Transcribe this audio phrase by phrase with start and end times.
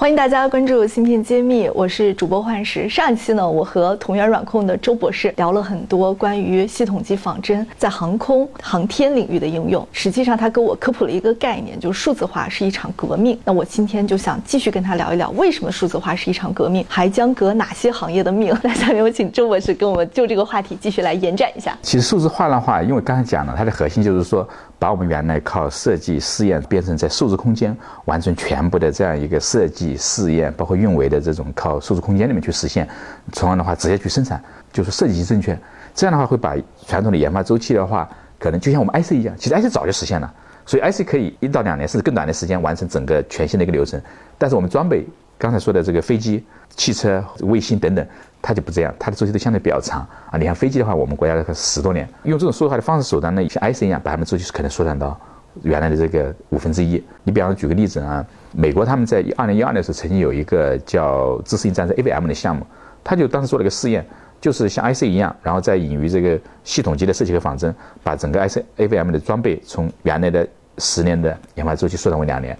[0.00, 2.88] 欢迎大家关注芯片揭秘，我是主播幻石。
[2.88, 9.84] 上一期呢，我和同源软控的周博士聊了很多关于系统级仿真在航空航天领域的应用。
[9.90, 13.36] 实际上，他给我科普了一个概念，就是数字化是一场革命。
[13.44, 18.56] 那我今天就想继续跟他聊一聊，为什么数字化是一场革命，还将革哪些行业的命？
[18.62, 21.76] 那下面有请周博士跟我们就这个话题继续来延展一下。
[21.82, 24.48] 其实数字化的话，因为刚才讲了，它的核心就是说。
[24.80, 32.88] 把我们原来靠设计试验变成在数字空间完成全部的这样一个设计试验，包括运维的这种靠数字空间里面去实现，
[33.32, 34.42] 从而的话直接去生产，
[34.72, 35.58] 就是设计极正确。
[35.94, 36.56] 这样的话会把
[36.86, 40.32] 传统的研发周期的话，可能就像我们 IC 一样，其实 IC 早就实现了，
[40.66, 44.00] 所以 IC 可以一到两年甚至更短的时间完成整个全新的一个流程。
[44.36, 45.06] 但是我们装备
[45.38, 48.06] 刚才说的这个飞机、汽车、卫星等等。
[48.40, 50.38] 它就不这样，它的周期都相对比较长啊。
[50.38, 55.20] 你看飞机的话，我们国家的十多年，用这种数字化的方式手段呢，像 IC 一样，把它们周期可能缩短到
[55.62, 57.02] 原来的这个五分之一。
[57.24, 62.66] 你比方说举个例子啊，美国他们在二零一二年的时候曾经有一个叫自适应战争 AVM 的项目，
[63.02, 64.04] 他就当时做了一个试验，
[64.40, 70.46] 就是像 IC 一样，然后再引于这个系统级的设计和仿真，把整个 IC AVM 的装备从原来的
[70.78, 72.56] 十年的研发周期缩短为两年。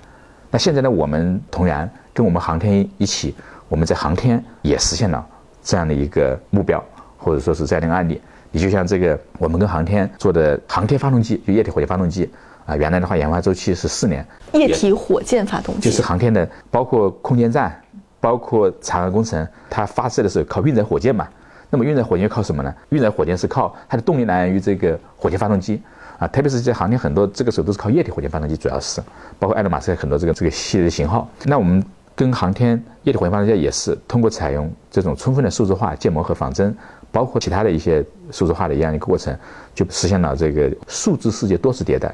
[0.50, 3.34] 那现在呢，我们同样跟我们航天一起，
[3.69, 5.27] 我们在航天也实现了。
[5.61, 6.83] 这样的一个目标，
[7.19, 8.19] 或者说是这样的一个案例，
[8.50, 12.31] 你就像这个我们跟航天做的航天发动机，就液体火箭发动机
[12.69, 14.22] 啊，原来的话研发周期是四年。
[14.52, 17.75] 液体火箭发动机就是航天的，包括空间站，
[18.20, 21.27] 包括嫦娥工程，它发射的时候靠运载火箭嘛。
[21.70, 22.75] 那么运载火箭靠什么呢？
[22.91, 25.80] 运载火箭是靠它的动力来源于这个火箭发动机
[26.19, 29.00] 啊，特别是在航天很多这个时候都是靠液体火箭发动机，主要是
[29.38, 31.27] 包括埃隆马斯克很多这个这个系列的型号。
[31.44, 31.82] 那我们。
[32.19, 36.77] 跟航天液体火箭发动机也是通过采用这种充分的数字化建模和仿真，
[37.12, 39.32] 包括其他的一些数字化的一样一个过程，
[39.72, 42.12] 就实现了这个数字世界多次迭代，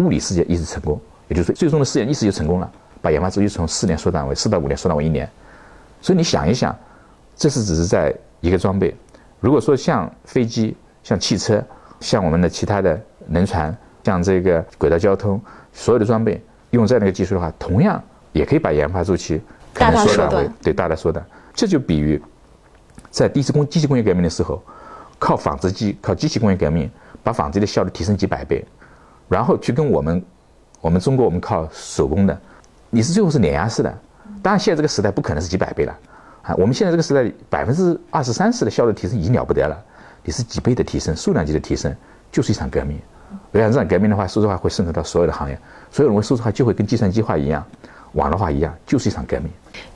[0.00, 1.00] 物理世界一直成功。
[1.28, 2.68] 也就是说，最终的试验一次就成功了，
[3.00, 5.30] 把研发周期从四年缩短为四到五年，缩短为一年。
[6.02, 6.76] 所以你想一想，
[7.36, 8.92] 这是只是在一个装备。
[9.38, 11.64] 如果说像飞机、像汽车、
[12.00, 15.40] 像我们的其他的轮船、像这个轨道交通，
[15.72, 18.02] 所有的装备用这样的一个技术的话，同样。
[18.32, 19.42] 也可以把研发周期
[19.74, 21.26] 大大缩短为，对，大大缩短。
[21.52, 22.22] 这就比喻
[23.10, 24.62] 在第一次工机器工业革命的时候，
[25.18, 26.88] 靠纺织机、靠机器工业革命，
[27.24, 28.64] 把纺织的效率提升几百倍，
[29.30, 30.22] 然后去跟我们，
[30.80, 32.36] 我们中国我们靠手工的，
[32.90, 33.98] 你是最后是碾压式的。
[34.42, 35.96] 当然，现在这个时代不可能是几百倍了
[36.42, 36.52] 啊！
[36.58, 39.80] 我们现在这个时代百分之二十三十的效率提升已经了不得了，
[40.24, 41.94] 你是几倍的提升，数量级的提升，
[42.32, 42.98] 就是一场革命。
[43.52, 45.56] 我想这场革命的话，数字化会渗透到所有的行业，
[45.92, 47.64] 所有人数字化就会跟计算机化一样。
[48.12, 49.48] 网络化一样，就是一场革命。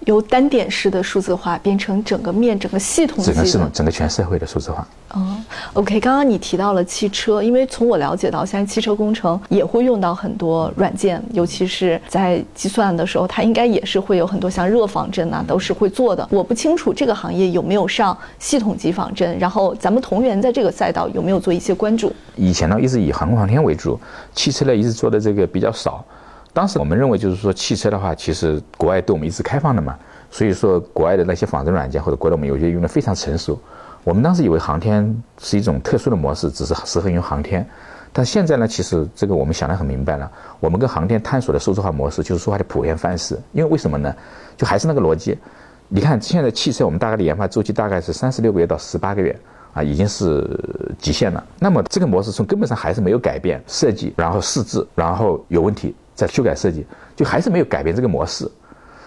[0.06, 4.86] 由单点式的数字化变成整个面、整个系统、整个系统、整个全社会的数字化。
[5.10, 5.36] 哦
[5.72, 16.26] ，OK，刚刚你提到了汽车，因为从我了解到，现在汽车工程也会用到很多软件，尤其是在计算的时候，它应该也是会有很多像热仿真呐，都是会做的。
[16.30, 22.12] 我不清楚这个行业有没有上系统级仿真，然后咱们同源在这个赛道有没有做一些关注？
[22.36, 23.98] 以前呢，一直以航空航天为主，
[24.34, 26.04] 汽车呢一直做的这个比较少。
[26.54, 29.98] 当时我们认为，就是说汽车的话，其实国外对我们一直开放的嘛，
[30.30, 33.60] 所以说国外的那些仿真软件或者国内我们有些用的非常成熟。
[34.04, 37.66] 我们当时以为航天是一种特殊的模式，只是适合用航天。
[38.12, 43.36] 但现在呢，其实这个我们想得很明白了，我们跟航天探索的数字化模式就是数字化的普遍范式。
[43.52, 44.14] 因为为什么呢？
[44.56, 45.36] 就还是那个逻辑，
[45.88, 49.36] 你看现在汽车我们大概的研发周期大概是三十六个月到十八个月
[49.72, 50.48] 啊，已经是
[51.00, 51.42] 极限了。
[51.58, 55.92] 那么这个模式从根本上还是没有改变，设计然后试制然后有问题。
[56.14, 56.86] 在修改设计，
[57.16, 58.50] 就还是没有改变这个模式。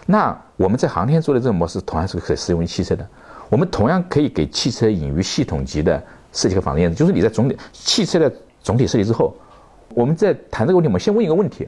[0.06, 3.08] 那我们在航天做的这种模式，同样是可以适用于汽车的。
[3.50, 6.02] 我们同样可以给汽车引入系统级的
[6.32, 6.98] 设计和仿真验证。
[6.98, 8.32] 就是你在总体汽车的
[8.62, 9.36] 总体设计之后，
[9.94, 11.68] 我们在谈这个问题，我们先问一个问题：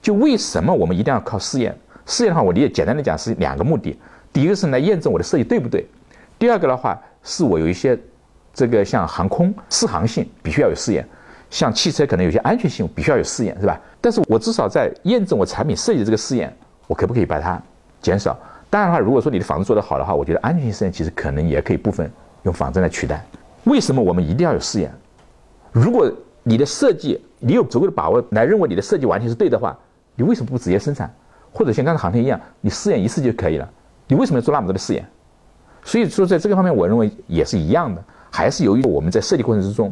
[0.00, 1.76] 就为什么我们一定要靠试验？
[2.06, 3.98] 试验的话，我理解简单的讲是两个目的。
[4.32, 5.82] 第一个是来验证我的设计对不对；
[6.38, 7.98] 第二个的话，是我有一些
[8.52, 11.06] 这个像航空试航性必须要有试验。
[11.50, 13.80] 像汽车可能有些安全性必须要有试验，是吧？
[14.00, 16.54] 但是我至少在验证我产品设计的这个试验，
[16.86, 17.60] 我可不可以把它
[18.00, 18.38] 减少？
[18.70, 22.10] 当然的话，如果说你的仿真做得好的话，我觉得安全性试验其实可能也可以部分
[22.42, 23.24] 用仿真来取代。
[23.64, 24.92] 为什么我们一定要有试验？
[25.72, 26.10] 如果
[26.42, 29.76] 你的设计你有足够的把握来认为你的设计完全是对的话，
[30.14, 31.10] 你为什么不直接生产？
[31.52, 33.68] 或者像刚才航天一样，你试验一次就可以了？
[34.06, 35.04] 你为什么要做那么多的试验？
[35.82, 39.90] 所以说，在这个方面，我认为也是一样的，还是由于我们在设计过程之中。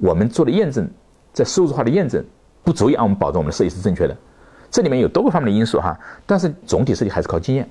[0.00, 0.88] 我们做的验证，
[1.32, 2.24] 在数字化的验证
[2.64, 4.16] 不足以让我们保证我们的设计是正确的，
[4.70, 5.98] 这里面有多个方面的因素哈。
[6.26, 7.68] 但是总体设计还是靠经验，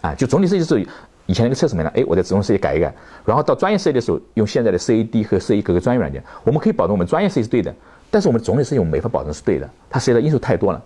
[0.00, 0.86] 啊，就总体设计是
[1.26, 2.92] 以前那个测试没了，哎，我在自动设计改一改，
[3.24, 7.72] 然后到专业设计的时候用现在的 CAD 和 CE 各个专业软件，我们可以保证我们专业设计是对的，
[8.10, 10.82] 但是我们总体设计我们没法保证是对的，它涉及到因素太多了。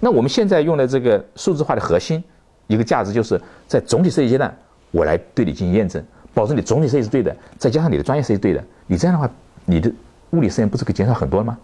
[0.00, 2.22] 那我们现在用的这个数字化的核心，
[2.66, 4.54] 一个价值，就是在总体设计阶段，
[4.90, 9.30] 我来对你进行验证，保证你总体设计是对的，再加上你的专业设计对的，你这样的话，
[9.66, 9.92] 你的
[10.34, 11.56] 物理试验不是可以减少很多了吗？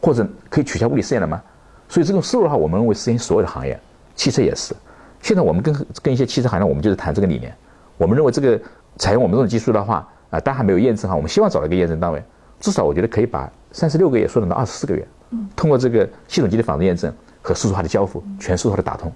[0.00, 1.42] 或者可以取消物理试验了吗？
[1.88, 3.78] 所以这种思路的话，我们认为适应所有的行业，
[4.14, 4.74] 汽车也是。
[5.20, 7.54] 现在我们跟跟一些汽车行业，我们就是谈这个理念。
[7.98, 8.58] 我们认为这个
[8.96, 12.22] 采用我们这种技术的话，啊，但还没有验证哈，我们希望找到一个验证单位，
[12.60, 15.06] 至少我觉得可以把三十六个月缩短到二十四个月。
[15.54, 17.12] 通过这个系统级的仿真验证
[17.42, 19.12] 和数字化的交付，全数字化的打通。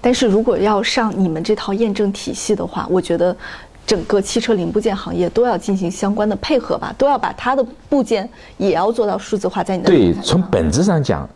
[0.00, 3.36] 但是如果要上你们这套验证体系的话，我觉得
[3.86, 11.28] 整个汽车零部件行业都要进行相关的配合吧，都要把它的部件也要做到数字化，在你的对，从本质上讲，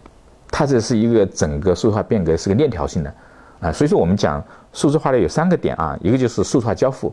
[0.50, 3.12] 它这是一个整个数字化变革是个链条性的
[3.60, 7.08] 啊，所以说我们讲数字化的有三个点啊，一个就是数字化交付，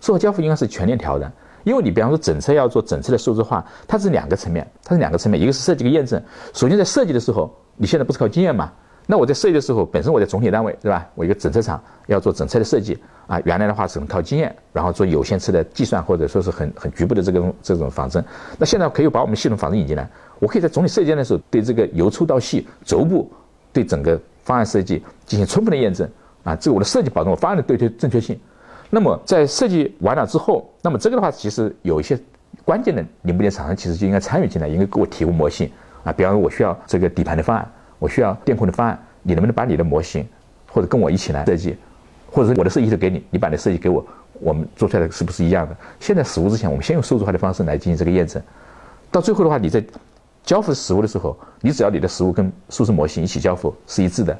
[0.00, 1.30] 数字化交付应该是全链条的，
[1.64, 6.20] 因为你比方说整车要做整车的数字化，它是两个层面，它是两个层面，一个是设计跟验证，
[6.54, 8.72] 首先在设计的时候，你现在不是靠经验嘛？
[9.10, 11.08] 那我在设计的时候，本身我在总体单位，对吧？
[11.14, 18.22] 我一个整车厂要做整车的设计啊，原来的话只能靠经验，然后做有限次的计算，或者说是很很局部的这个这种仿真。
[18.58, 20.06] 那现在可以把我们系统仿真引进来，
[20.38, 23.32] 我可以在总体设计的时候，对这个由粗到细逐步，
[23.72, 26.06] 对整个方案设计进行充分的验证
[26.44, 28.38] 啊，这个我的设计保证我方案的对对正确性。
[28.90, 32.18] 那么在设计完了之后，那么这个的话，其实有一些
[32.62, 35.70] 关键的零部件厂商其实就应该参与进来，应该给我提供模型
[36.04, 37.66] 啊，比方说我需要这个底盘的方案。
[37.98, 40.26] 我需要电控的方案，你能不能把你的模型，
[40.70, 41.76] 或者跟我一起来设计，
[42.30, 44.04] 或者是我的设计图给你，你把你的设计给我，
[44.40, 45.76] 我们做出来的是不是一样的？
[45.98, 48.40] 现在实物之前，我们先用数字化的方式来进行这个验证，
[49.10, 49.84] 到最后的话，你在
[50.44, 54.38] 交付实物的时候，你只要你的实物跟数字模型一起交付是一致的，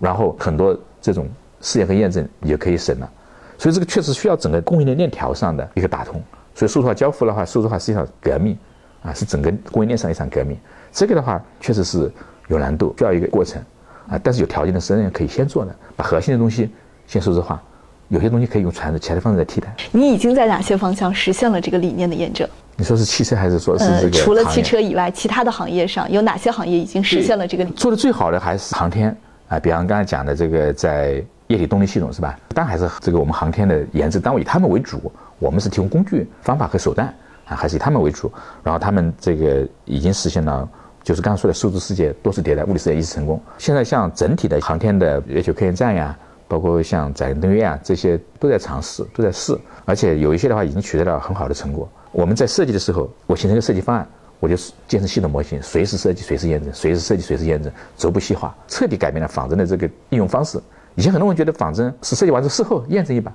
[0.00, 1.28] 然后很多这种
[1.60, 3.10] 试验和验证也可以省了。
[3.58, 6.20] 所以这个确实需要整个供应链链条上的一个打通。
[6.54, 8.56] 所以数字化交付的话，数字化是一场革命
[9.02, 10.56] 啊，是整个供应链上一场革命。
[10.90, 12.10] 这个的话，确实是。
[12.48, 13.62] 有难度，需要一个过程，
[14.08, 16.70] 啊，但是有条件的时候呢，可以先做的，把核心的东西
[17.06, 17.60] 先数字化，
[18.08, 19.74] 有些东西可以用传统其他的方式来替代。
[19.92, 22.48] 你已经在哪些方向实现了这个理念的验证？
[22.76, 24.10] 你说是汽车还是说是这个？
[24.10, 27.64] 除了汽车以外，其他的行业上有哪些行业已经实现了这个？
[27.66, 29.16] 做的最好的还是航天
[29.48, 32.36] 啊，比方刚才讲的这个在液体动力系统是吧？
[32.52, 37.06] 但还是这个我们航天的研制单位以他们为主，我们是提供工具、方法和手段
[37.46, 38.30] 啊，还是以他们为主。
[38.62, 40.68] 然后他们这个已经实现了。
[41.04, 43.38] 就是刚刚说的数字世界多次迭代，物理世界一次成功。
[43.58, 46.18] 现在像整体的航天的月球科研站呀，
[46.48, 49.54] 包括像载人登月啊，这些都在尝试，都在试，
[49.84, 51.86] 而且有一些的话已经取得了很好的成果。
[52.10, 54.08] 我们在设计的时候，我形成一个设计方案，
[54.40, 54.56] 我就
[54.88, 60.58] 建成系统模型，随时设计，随时验证，随时设计，随时验证，逐步细化，彻底改变了仿真的这个应用方式。
[60.94, 63.30] 以前很多人觉得仿真是设计完之后事后验证一把，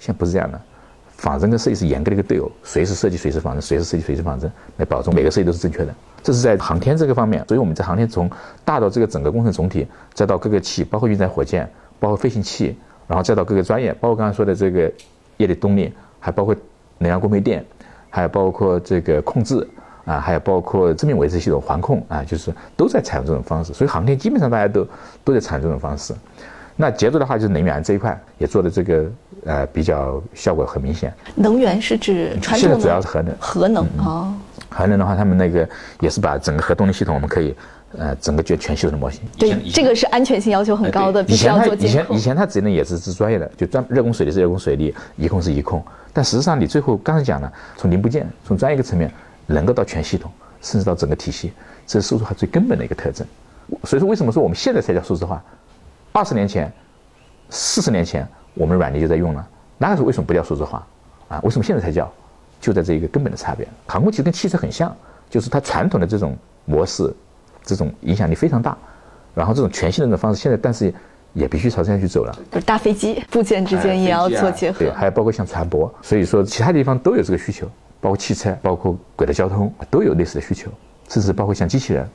[0.00, 0.60] 现在不是这样的。
[1.22, 5.94] 仿真跟设计是严格的一个对偶，随时设计，随时仿真，随时设计，随时仿真，来保证每个设计都是正确的。
[6.20, 8.28] 这是在航天这个方面，所以我们在航天从
[8.64, 11.70] 大到这个整个工程总体，再到各个器，包括运载火箭，
[12.00, 12.76] 包括飞行器，
[13.06, 14.92] 然后再到各个专业，包括刚才说的这个
[15.36, 16.52] 液体动力，还包括
[16.98, 17.64] 能量供配电，
[18.10, 19.64] 还有包括这个控制
[20.04, 23.72] 啊，还有包括生命维持系统环控啊，就是都在采用这种方式。
[23.72, 24.84] 所以航天基本上大家都
[25.22, 26.12] 都在采用这种方式。
[26.74, 29.04] 那接着的话就是能源这一块也做的这个
[29.44, 31.12] 呃比较效果很明显。
[31.34, 32.68] 能源是指传统的？
[32.68, 33.34] 现在主要是核能。
[33.38, 34.34] 核能啊。
[34.68, 35.68] 核能的话，他们那个
[36.00, 37.54] 也是把整个核动力系统，我们可以
[37.98, 39.20] 呃整个就全系统的模型。
[39.38, 45.84] 对，这个是安全性要求很高的，必须要做以前以前它只能也是是专业的，就专热供水利是热供水利，一控是一控。
[46.12, 49.12] 但实际上你最后刚才讲了，从零部件从专业个层面
[49.46, 50.30] 能够到全系统，
[50.62, 51.52] 甚至到整个体系，
[51.86, 53.26] 这是数字化最根本的一个特征。
[53.84, 55.42] 所以说为什么说我们现在才叫数字化？
[56.12, 56.72] 二十年前、
[57.54, 60.84] 四十年前，我们软件就在用了，那个时候为什么不叫数字化？
[61.28, 62.10] 啊，为什么现在才叫？
[62.60, 63.66] 就在这一个根本的差别。
[63.86, 64.96] 航空其实跟汽车很像，
[65.28, 67.12] 就是它传统的这种模式，
[67.62, 68.76] 这种影响力非常大。
[69.34, 70.94] 然后这种全新的这种方式，现在但是
[71.32, 72.32] 也必须朝这样去走了。
[72.50, 77.66] 就是大飞机部件之间也要做结合，对，还有包括像船舶，所以说其他地方都有这个需求，
[78.00, 80.70] 包括汽车，包括轨道交通都有类似的需求，
[81.08, 82.08] 甚至包括像机器人。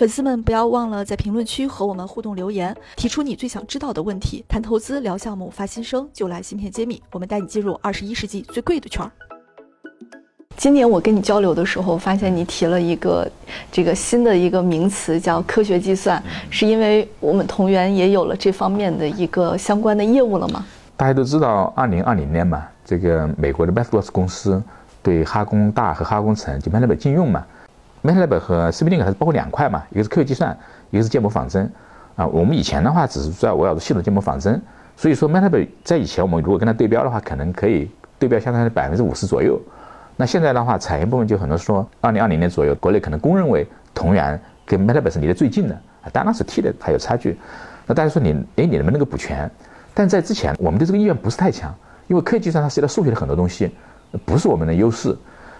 [0.00, 4.42] 粉丝们不要忘了在评论区和我们互动留言，提出你最想知道的问题。
[4.48, 9.12] 谈投资、聊项目、发新生，就来芯片揭秘，我们带你进入二十一世纪最贵的圈儿。
[10.56, 13.30] 今年我跟你交流的时候，发现你提了一个
[13.70, 20.64] 这个新的一个名词，叫科学计算，是因为我们同源也有了这方面的一个相关的业务了吗？
[20.96, 24.62] 大家都知道，二零二零年嘛，这个美国的 MathWorks 公司
[25.02, 27.44] 对哈工大和哈工程就 MathLab 禁用嘛。
[28.02, 30.56] MATLAB 和 Simulink 还是包括两块嘛，一个是科学计算，
[30.90, 31.70] 一个是建模仿真，
[32.16, 34.60] 啊，我们以前的话只是在围绕着系统建模仿真，
[34.96, 39.60] 所以说 MATLAB 在以前我们如果跟它对标的话，可能可以对标相当于百分之五十左右。
[40.16, 47.38] 那现在的话，产业部门就很多说，二零二零年左右，国内可能公认为同源跟 MATLAB 是离得最近的，啊，当然是 T 的还有差距。
[47.86, 49.50] 那大家说你，哎，你能不能够补全？
[49.92, 51.74] 但在之前，我们对这个意愿不是太强，
[52.06, 53.74] 因为科学计算它涉及到数学的很多东西，
[54.24, 55.16] 不是我们的优势。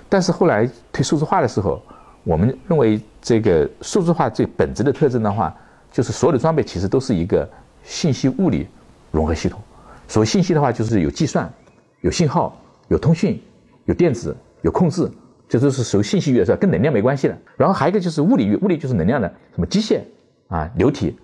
[0.09, 1.83] 但是后来推数字化的时候，
[2.25, 5.55] 我们认为这个数字化最本质的特征的话，
[5.91, 7.49] 就是所有的装备其实都是一个
[7.83, 8.67] 信息物理
[9.11, 9.61] 融合系统。
[10.07, 11.51] 所谓信息的话，就是有计算、
[12.01, 13.41] 有信号、有通讯、
[13.85, 15.11] 有电子、有控制，
[15.49, 16.57] 这都是属于信息域，是吧？
[16.57, 17.37] 跟能量没关系的。
[17.57, 20.01] 然后还有一个就是物理域，物理就是能量的，什么机械
[20.49, 21.19] 啊、流体、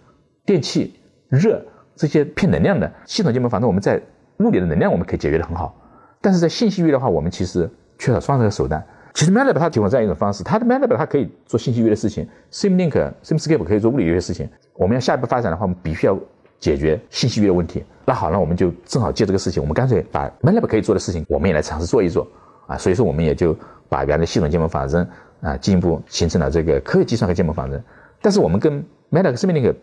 [0.44, 0.94] 电气、
[1.28, 1.64] 热。
[1.98, 3.98] 这些偏能量的系统界面，反正我们在
[4.40, 5.74] 物理的能量我们可以解决的很好，
[6.20, 7.66] 但是在信息域的话，我们其实
[7.98, 8.84] 缺少双手的手段。
[9.16, 14.46] 其实 MATLAB 它提供这样一种方式，它的 MATLAB 它可以做信息域的事情 SimLink、Simscape 可以做物理域的事情。
[14.74, 16.18] 我们要下一步发展的话，我们必须要
[16.60, 17.82] 解决信息域的问题。
[18.04, 22.28] 那好，那我们就正好借这个事情，我们干脆把 MATLAB 可以做的事情，我们也来尝试做一做
[22.66, 22.76] 啊。
[22.76, 23.56] 所以说，我们也就
[23.88, 25.08] 把原来系统建模仿真
[25.40, 27.82] 啊，进一步形成了这个科学计算和建模仿真。
[28.20, 29.74] 但是我们跟 MATLAB、SimLink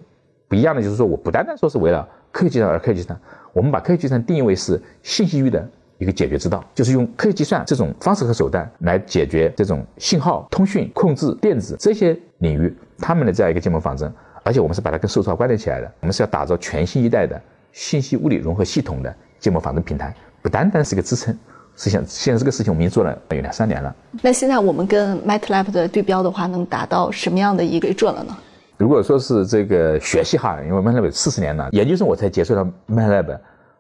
[0.47, 3.19] 不一样的就是说，我不单单说是为了科学计算而科学计算，
[3.51, 14.12] 我们把科学计算定义为是信息域的一个解决之道，就是用科学计算这种方式和手段来解决这种信号、通讯、控制、电子这些领域他们的这样一个建模仿真，
[14.43, 17.39] 而且我们是把它跟数字化关联起来的，我们是要打造全新一代的
[17.71, 21.38] 信息物理融合系统的建模仿真平台，不单单是一个支撑。
[21.75, 23.95] 实际上，现在这个事情我们已经做了有两三年了。
[24.21, 28.38] 那现在我们跟 MATLAB 的对标的话，能达到什么样的一个水准了呢？
[28.77, 33.39] 如果说是这个学习哈，因为 MATLAB 四十年了，研究生我才接触到 MATLAB，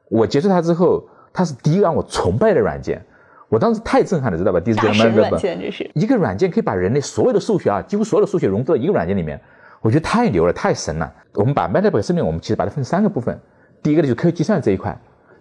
[0.09, 1.03] 我接触它之后，
[1.33, 3.03] 它是第一个让我崇拜的软件，
[3.49, 4.59] 我当时太震撼了，知道吧？
[4.59, 5.89] 第一次见到这是。
[5.95, 9.41] 一个软件可以把人类所有的数学啊，几乎所有的数学融入到一个软件里面，
[9.81, 11.11] 我觉得太牛了，太神了。
[11.33, 13.37] 我们把 MATLAB 生命，我们其实把它分三个部分，
[13.81, 14.95] 第一个呢就是科学计算这一块，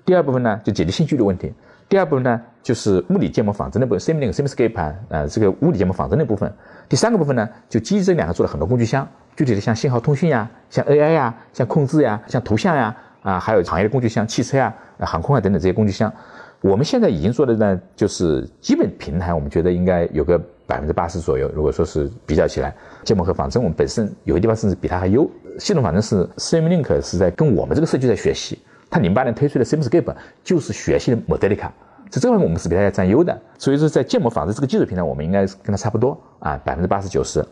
[0.04, 1.52] 第二部分呢就解决信息的问题，
[1.88, 6.50] 第二部分呢就是物理建模仿真的部分，Simulink、Simscape 啊，这个物理建模仿真的部分，
[6.88, 9.06] 第三个部分呢就基于这两个做了很多工具箱。
[9.34, 16.12] 具体的像信号通讯呀，像 AI 呀，像控制呀，像图像呀，啊，还有行业的工具箱，汽车啊、航空啊等等这些工具箱，
[16.60, 21.50] 我们现在已经做的呢，就是基本平台，我们觉得应该有个百分之八十左右。
[21.54, 22.74] 如果说是比较起来，
[23.04, 25.28] 建模和仿真，我们本身有些地方甚至比它还优。
[25.58, 28.58] 系统仿真是 Simulink 是在跟我们这个设计在学习，
[28.90, 31.68] 它零八年推出的 Simscape 就是学习的 Modelica，
[32.10, 33.38] 在这方面我们是比它要占优的。
[33.58, 37.44] 所以说在建模仿真这个技术平台，我们应该跟它差不多啊，百分之八十九十。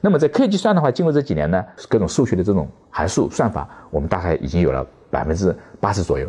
[0.00, 6.28] 那么在科学计算的话，经过这几年呢，各种数学的这种函数算法，我们大概已经有了百分之八十左右。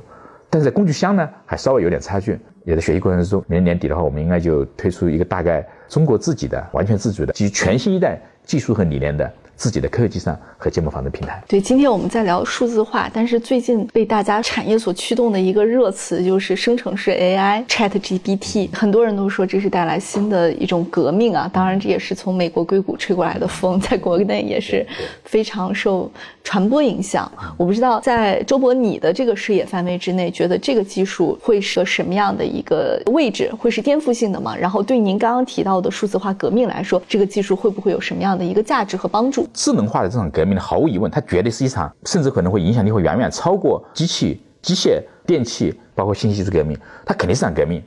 [0.50, 2.40] 但是在工具箱呢，还稍微有点差距。
[2.66, 9.32] 也在学习过程中，明年年底的话，我们应该就推出一个大概中国自己的、完全自主的、基于全新一代技术和理念的。
[9.60, 11.44] 自己的科学计算和建模仿真平台。
[11.46, 21.50] 对，今天我们在聊数字化，但是最近被大家产业所驱动的一个热词就是生成式 AI Chat GPT，很多人都说这是带来新的一种革命啊。
[21.52, 24.88] 当然，这也是从美国硅谷吹过来的风，在国内也是
[25.26, 26.10] 非常受
[26.42, 27.30] 传播影响。
[27.58, 34.56] 我不知道在周博你的这个视野范围之内，觉得这个技术会是什么样的一个位置，会是颠覆性的吗？
[34.56, 39.49] 然后对您刚刚提到的数字化革命来说，这个技术会不会有什么样的一个价值和帮助？
[39.54, 47.84] 智能化的这场革命呢，毫无疑问，它绝对是一场，甚至可能会影响力会远远超过机器、机械、电器，包括信息技术革命，它肯定是场革命。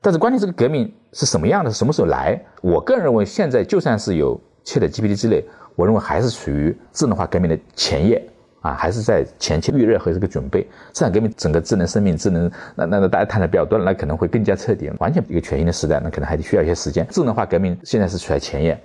[0.00, 2.38] 但是关键这个革命是什么样的，什么时候来？
[2.60, 5.42] 我个人认为，现在就算是有 ChatGPT 之类，
[5.76, 8.22] 我认为还是处于智能化革命的前夜
[8.60, 10.68] 啊，还是在前期预热和这个准备。
[10.92, 17.06] 这场革命整个智能生命、智能，那那那大家谈的比较多了，那可能会更加彻底，完全一个全新的时代，那可能还得需要一些时间。
[17.08, 18.78] 智能化革命现在是处在前夜。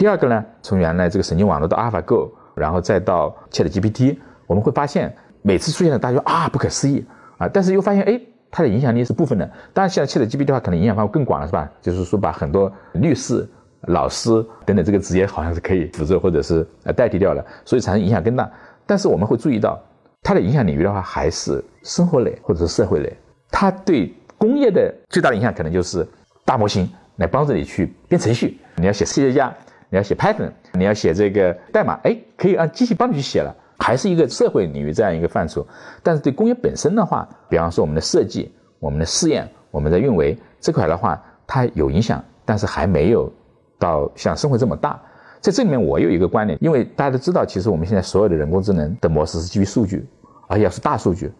[0.00, 4.16] 第二个呢，从原来这个神经网络到 AlphaGo，然后再到 ChatGPT，
[4.46, 7.04] 我们会发现每次出现的大家说啊不可思议
[7.36, 8.18] 啊，但是又发现哎
[8.50, 9.44] 它的影响力是部分的。
[9.74, 11.70] 当然现在 ChatGPT 的话可能影响范围更广了是吧？
[11.82, 13.46] 就是说把很多律师、
[13.88, 14.30] 老师
[14.64, 18.50] 等等这个职业好像是可以辅助或者是呃代替掉了，所以产生影响更大。
[18.86, 19.78] 但是我们会注意到
[20.22, 23.14] 它的影响领域的话还是生活类或者是社会类。
[23.50, 26.08] 它对工业的最大的影响可能就是
[26.46, 29.54] 大模型来帮助你去编程序，你要写科学家。
[29.90, 35.66] 你要写 Python，你要写这个代码，哎，可以让机器帮你去写了，还是一个社会领域这样一个范畴。
[36.02, 43.30] 但是对工业本身的话，比方说我们的设计、我们的试验、我们的运维这块的话，它有影响，但是还没有
[43.78, 45.00] 到像生活这么大。
[45.40, 50.06] 在这里面，我有一个观点，因为大家都知道，其实我们现在所有的人工智能的模式是基于数据，
[50.46, 51.32] 而且要是大数据。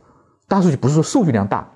[0.49, 1.69] 大数据不是说数据量大，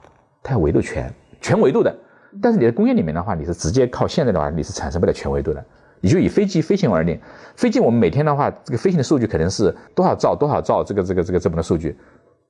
[0.43, 1.95] 它要维度全全维度的。
[2.43, 5.65] 但是你在工业里面的话，你是直接靠现在的话，你是产生不了全维度的。
[6.05, 7.19] 你就以飞机飞行而定，
[7.57, 11.97] 飞机我们每天的话，这个飞行的数据可能是多少兆多少兆，这个这个这个这么的数据，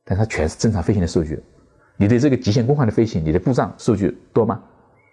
[0.05, 1.41] 但它全是正常飞行的数据。
[1.97, 4.61] 你对这个极限工况的飞行，你的故障数据多吗？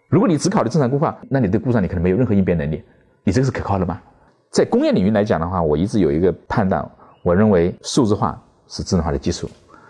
[0.10, 2.84] 如果你只考虑正常工况，那你对故障你可能没有任何应变能力，
[3.24, 4.02] 你这个是可靠的吗？
[4.50, 6.84] 在工业领域来讲的话，我一直有一个判断，
[7.22, 9.48] 我认为数字化是智能化的基础。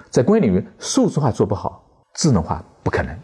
[0.09, 1.81] 在工业领域，数字化做不好，
[2.15, 3.15] 智能化不可能。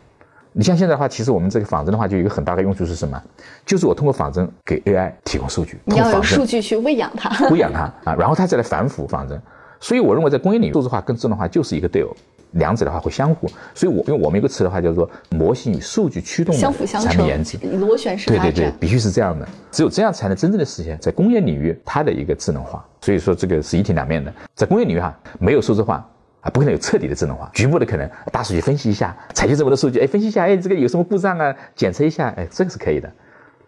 [0.57, 3.21] 你像现在的话，其实我们这个仿真的话，就有一个很大的用处是什么？
[3.63, 9.39] 就是我通过仿真给 AI 提供数据，你要有数据去喂养它，喂养它啊，然后它再来反腐仿真。
[9.79, 12.09] 所以我认为，在工业领域，数字化跟智能化就是一个对偶，
[12.53, 13.47] 两者的话会相互。
[13.75, 22.83] 所以我用我们一个词的话叫做模型与数据驱动的产品研制，螺旋式对对对，必须是这样的，只有这样才能真正的实现在工业领域它的一个智能化。
[23.01, 26.03] 所以说这个是一体两面的，在工业领域哈，没有数字化。
[26.41, 31.55] 啊，不可能有彻底的智能化，局部的可能大数据分析一下，采集这么多数据，哎，分析一下，哎，这个有什么故障啊？
[31.75, 33.11] 检测一下，哎，这个是可以的。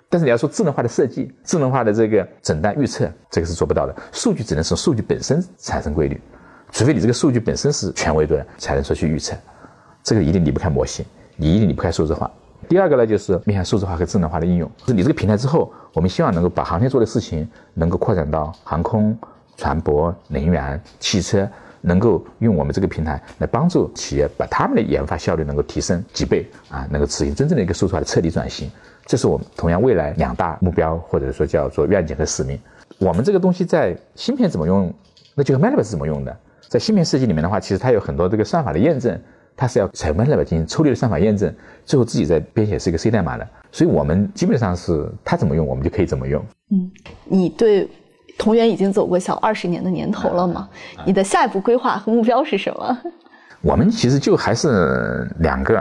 [0.09, 3.95] 但是你要说智能化的设计、智能化的这个诊断预测，这个是做不到的。
[4.11, 6.19] 数据只能从数据本身产生规律，
[6.71, 9.35] 除非你这个数据本身是权威的，才能说去预测。
[10.01, 12.29] 这个一定离不开模型，你一定离不开数字化。
[12.67, 14.71] 第二个呢，就是面向数字化和智能化的应用。
[14.77, 19.17] 就是你这个平台之后，我们希望能够把航天做的事情能够扩展到航空、
[19.57, 21.47] 船舶、能源、汽车。
[21.81, 28.69] 能够用我们这个平台来帮助企业把他们的研发效率能够提升几倍啊，能够实行真正的一个数字化的彻底转型，
[29.05, 32.59] 这是我们同样未来两大目标或者说叫做愿景和使命。
[32.97, 34.93] 我们这个东西在芯片怎么用，
[35.35, 36.37] 那就是 Metaverse 怎么用的。
[36.67, 39.19] 在芯片设计里面的话，其实它有很多这个算法的验证，
[39.55, 41.53] 它是要采用 MATLAB 进行抽离的算法验证，
[41.85, 43.47] 最后自己在编写是一个 C 代码的。
[43.71, 46.43] 所以我们基本上是它怎么用，我们就可以怎么用。
[46.71, 46.91] 嗯，
[47.25, 47.87] 你对。
[48.39, 50.67] 同源已经走过小二十年的年头了嘛？
[51.05, 52.99] 你的下一步规划和目标是什么？
[53.61, 55.77] 我们其实就还是两个，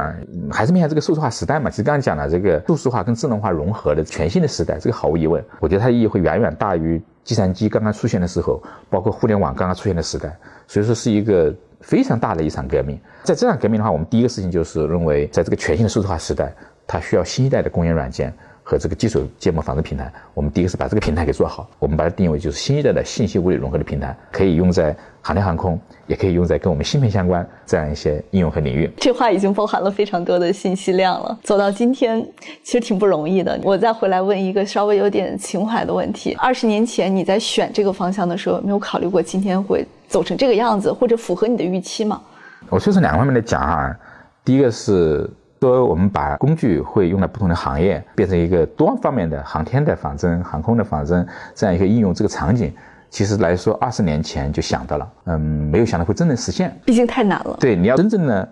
[0.50, 1.70] 还是面向这个数字化时代嘛。
[1.70, 8.60] 其实刚才讲了这个数字化跟智能化融合的全新的时代，这个毫无疑问，我觉得它意义会远远大于计算机刚刚出现的时候，
[8.90, 10.36] 包括互联网刚刚出现的时代。
[10.66, 12.98] 所以说是一个非常大的一场革命。
[13.22, 16.52] 在这场革命的话，我们第一个事情就是认为，在这个全新的数字化时代，
[16.84, 18.34] 它需要新一代的工业软件。
[18.68, 28.90] 和这个基础建模仿真平台，我们第一个是把这个平台给做好，我们把它定义为就是新一代的信息物理融合的平台，可以用在航天航空，也可以用在跟我们芯片相关这样一些应用和领域。
[28.98, 31.38] 这话已经包含了非常多的信息量了。
[31.42, 32.22] 走到今天，
[32.62, 33.58] 其实挺不容易的。
[33.62, 42.20] 我再回来问一个稍微有点情怀的问题：二十年前你在选这个方向的时候，没有考虑过今天会走成这个样子，或者符合你的预期吗？
[42.68, 43.96] 我就是两个方面来讲啊，
[44.44, 45.26] 第一个是。
[45.60, 52.72] 说我们把工具会用在不同的行业，变成一个多方面的航天的仿真、航空的仿真这样一个应用，这个场景
[53.10, 56.78] 其实来说二十年前就想到了，嗯，没有想到会真正实现。
[56.84, 57.56] 毕竟太难了。
[57.58, 58.48] 对，你要真正的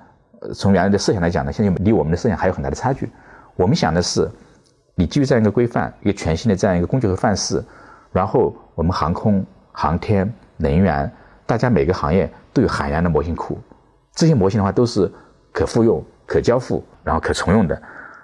[0.54, 3.08] 从原来的设想来讲呢，现在离我们的设想还有很大的差距。
[3.54, 4.28] 我们想的是，
[4.94, 7.62] 你基于这样一个规范，一个全新的这样一个工具和范式，
[8.12, 11.10] 然后我们航空、航天、能源，
[11.46, 13.58] 大家每个行业都有海量的模型库，
[14.14, 15.10] 这些模型的话都是
[15.52, 16.84] 可复用、可交付。
[17.06, 17.82] 然后可重用的，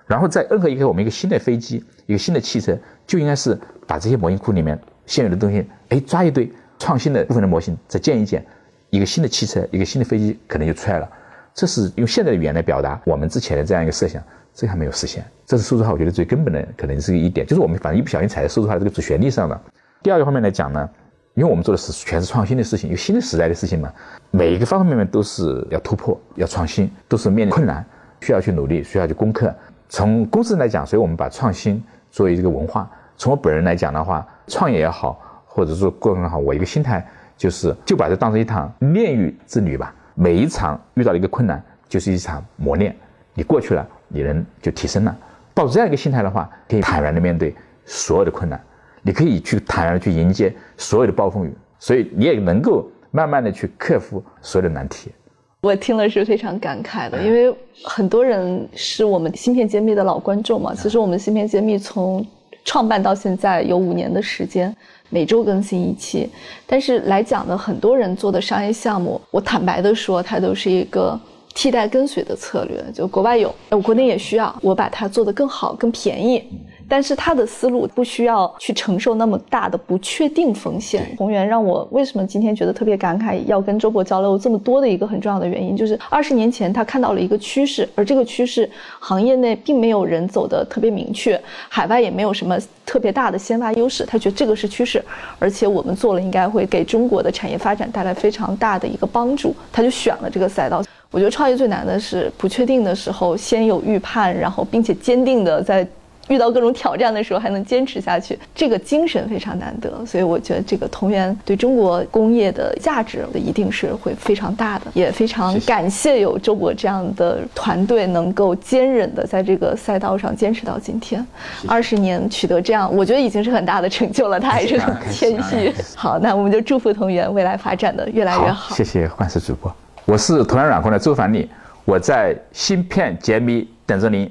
[0.08, 8.44] 然后在任何一个我们一个新的飞机、一个新的汽车，就应该是把这些模型库里面现有的东西，哎，抓一堆创新的部分的模型，再建一建，
[8.90, 11.08] 一个新的汽车、一个新的飞机可能就出来了。
[11.54, 14.20] 这是用现在的语言来表达我们之前的这样一个设想，
[14.52, 15.24] 这还没有实现。
[15.46, 19.62] 这是数字化，我觉得最根本的可能是一点，就是我们反正一不小心踩在数字化这个主旋律上了。
[20.02, 20.90] 第二个方面来讲呢，
[21.34, 23.92] 因为我们做的是全是创新的事情，一个新的时代的事情嘛，
[24.32, 27.86] 每一个方方面面都是要突破、要创新，都是面临困难。
[28.22, 29.52] 需要去努力，需要去攻克。
[29.88, 32.88] 从公司来讲，所以我们把创新作为一个文化。
[33.16, 37.06] 从我本人来讲的话，创业也好，或者说过程也好，我一个心态
[37.36, 39.94] 就是就把这当成一场炼狱之旅吧。
[40.14, 42.94] 每一场遇到一个困难，就是一场磨练。
[43.34, 45.16] 你过去了，你人就提升了。
[45.52, 47.54] 抱着这样一个心态的话，可以坦然的面对
[47.84, 48.58] 所有的困难，
[49.02, 55.12] 你可以去坦然的去迎接所有的暴风雨，所以你也能够慢慢的去克服所有的难题。
[55.62, 60.74] 我听了是非常感慨的，因为很多人是我们芯片揭秘的老观众嘛。
[60.74, 62.26] 其实我们芯片揭秘从
[62.64, 64.74] 创办到现在有五年的时间，
[65.08, 66.28] 每周更新一期。
[66.66, 71.16] 但是来讲呢很多人做的商业项目，我坦白的说，它都是一个
[71.54, 72.84] 替代跟随的策略。
[72.92, 76.42] 就国外有，我国内也需要，我把它做得更好、更便宜。
[76.88, 81.14] 但是他的思路不需要去承受那么大的不确定风险。
[81.16, 88.68] 宏源让我为什么今天觉得特别感慨，要跟周博交流这么多的一个很重要的原因，就是二十年前他看到了一个趋势，而这个趋势
[89.00, 95.02] 行业内并没有人走得特别明确，海外也没有什么特别大的先发优势，他觉得这个是趋势，
[95.38, 100.82] 而且我们做了应该会给中国的产业发展带来非常大的一个帮助，他就选了这个赛道。
[101.10, 105.86] 我觉得创业最难的是不确定的时候先有预判，然后并且坚定的在。
[106.32, 110.04] 遇到各种挑战的时候还能坚持下去，这个精神非常难得。
[110.06, 121.24] 所以我觉得这个同源对中国工业的价值一定是会非常大的，也非常感谢有周博这样的团队能够坚韧的在这个赛道上坚持到今天，
[121.68, 124.40] 二十年取得这样，我觉得已经是很大的成就了。
[124.40, 125.70] 他还是 很谦虚。
[125.94, 128.74] 好，那我们就祝福同源未来发展的越来越好。
[128.74, 129.70] 谢谢幻视主播，
[130.06, 131.46] 我是同源软控的周凡丽，
[131.84, 134.30] 我在芯片揭秘等着您。